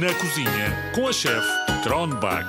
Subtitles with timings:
[0.00, 1.46] Na cozinha com a chefe
[1.82, 2.48] Tronbach.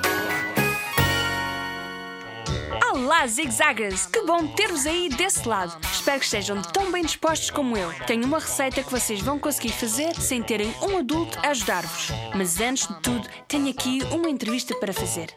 [2.90, 4.06] Olá, zigzaggers!
[4.06, 5.76] Que bom ter-vos aí desse lado.
[5.92, 7.92] Espero que estejam tão bem dispostos como eu.
[8.06, 12.08] Tenho uma receita que vocês vão conseguir fazer sem terem um adulto a ajudar-vos.
[12.34, 15.28] Mas antes de tudo, tenho aqui uma entrevista para fazer.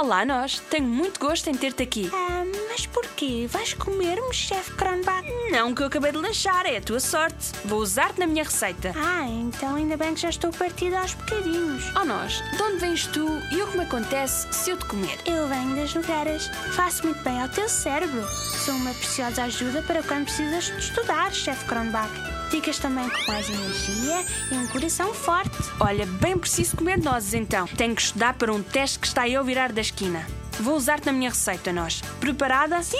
[0.00, 0.60] Olá, nós!
[0.70, 2.08] Tenho muito gosto em ter-te aqui.
[2.14, 3.48] Ah, mas porquê?
[3.50, 5.26] Vais comer-me, chefe Kronbach?
[5.50, 7.50] Não que eu acabei de lanchar, é a tua sorte.
[7.64, 8.94] Vou usar-te na minha receita.
[8.96, 11.82] Ah, então ainda bem que já estou partida aos bocadinhos.
[12.00, 15.18] Oh, nós, de onde vens tu e o que me acontece se eu te comer?
[15.26, 16.46] Eu venho das nogueiras.
[16.76, 18.24] Faço muito bem ao teu cérebro.
[18.64, 22.38] Sou uma preciosa ajuda para quando precisas de estudar, chefe Kronbach.
[22.50, 25.58] Ficas também com mais energia e um coração forte.
[25.78, 27.66] Olha, bem preciso comer nozes então.
[27.66, 30.26] Tenho que estudar para um teste que está aí ao virar da esquina.
[30.60, 32.00] Vou usar-te na minha receita, nós.
[32.20, 32.82] Preparada?
[32.82, 32.96] Sim!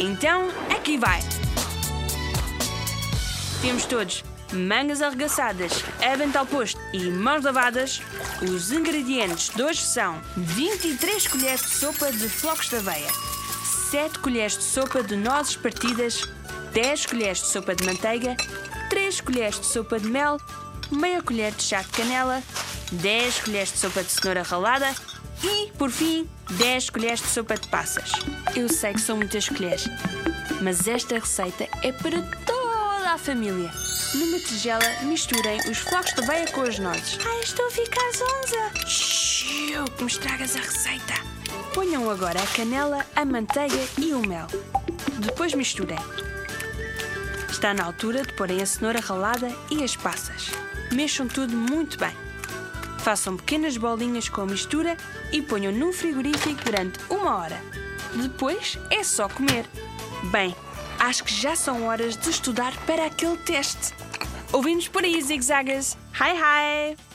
[0.00, 1.20] Então, aqui vai!
[3.60, 8.00] Temos todos mangas arregaçadas, avental posto e mãos lavadas.
[8.42, 13.10] Os ingredientes de hoje são 23 colheres de sopa de flocos de aveia,
[13.90, 16.28] 7 colheres de sopa de nozes partidas,
[16.72, 18.36] 10 colheres de sopa de manteiga,
[18.90, 20.38] 3 colheres de sopa de mel,
[20.90, 22.42] meia colher de chá de canela,
[22.92, 24.94] 10 colheres de sopa de cenoura ralada
[25.42, 28.12] e, por fim, 10 colheres de sopa de passas.
[28.54, 29.86] Eu sei que são muitas colheres,
[30.62, 33.70] mas esta receita é para toda a família.
[34.14, 37.18] Numa tigela, misturem os flocos de aveia com as nozes.
[37.24, 38.86] Ai, estou a ficar zonza.
[38.86, 41.14] Xiu, que me estragas a receita.
[41.74, 44.46] Ponham agora a canela, a manteiga e o mel.
[45.18, 45.98] Depois misturem.
[47.50, 50.50] Está na altura de porem a cenoura ralada e as passas.
[50.92, 52.14] Mexam tudo muito bem.
[53.04, 54.96] Façam pequenas bolinhas com a mistura
[55.30, 57.62] e ponham no frigorífico durante uma hora.
[58.14, 59.66] Depois é só comer.
[60.30, 60.56] Bem,
[60.98, 63.92] acho que já são horas de estudar para aquele teste.
[64.50, 65.98] Ouvimos por aí, zigzaggers.
[66.18, 67.13] Hi, hi!